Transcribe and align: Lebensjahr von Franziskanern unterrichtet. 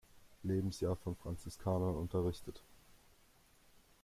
Lebensjahr 0.43 0.95
von 0.95 1.15
Franziskanern 1.15 1.93
unterrichtet. 1.95 2.63